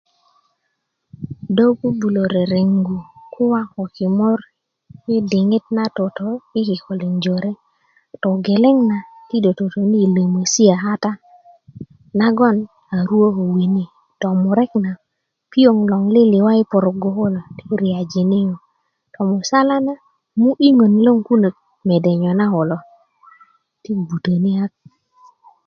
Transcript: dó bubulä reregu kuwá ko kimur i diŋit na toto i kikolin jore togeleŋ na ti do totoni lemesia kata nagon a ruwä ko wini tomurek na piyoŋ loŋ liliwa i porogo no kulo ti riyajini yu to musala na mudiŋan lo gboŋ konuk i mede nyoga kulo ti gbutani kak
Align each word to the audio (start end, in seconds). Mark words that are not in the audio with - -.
dó 1.55 1.65
bubulä 1.79 2.23
reregu 2.33 2.95
kuwá 3.33 3.61
ko 3.73 3.81
kimur 3.95 4.39
i 5.13 5.15
diŋit 5.31 5.65
na 5.77 5.85
toto 5.97 6.27
i 6.59 6.61
kikolin 6.67 7.15
jore 7.23 7.51
togeleŋ 8.23 8.77
na 8.91 8.97
ti 9.27 9.35
do 9.43 9.51
totoni 9.59 9.99
lemesia 10.15 10.75
kata 10.85 11.11
nagon 12.19 12.57
a 12.95 12.97
ruwä 13.07 13.29
ko 13.35 13.43
wini 13.55 13.85
tomurek 14.21 14.71
na 14.83 14.91
piyoŋ 15.51 15.77
loŋ 15.91 16.03
liliwa 16.15 16.51
i 16.61 16.63
porogo 16.71 17.07
no 17.09 17.17
kulo 17.21 17.33
ti 17.55 17.63
riyajini 17.81 18.39
yu 18.45 18.55
to 19.13 19.19
musala 19.31 19.75
na 19.87 19.93
mudiŋan 20.41 20.93
lo 21.05 21.11
gboŋ 21.13 21.19
konuk 21.27 21.55
i 21.59 21.63
mede 21.87 22.11
nyoga 22.21 22.45
kulo 22.53 22.77
ti 23.83 23.91
gbutani 24.03 24.51
kak 24.59 24.73